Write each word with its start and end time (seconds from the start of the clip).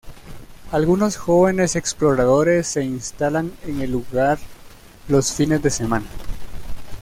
Algunos 0.71 1.15
jóvenes 1.15 1.75
exploradores 1.75 2.65
se 2.65 2.83
instalan 2.83 3.53
en 3.67 3.81
el 3.81 3.91
lugar 3.91 4.39
los 5.07 5.31
fines 5.31 5.61
de 5.61 5.69
semana. 5.69 6.07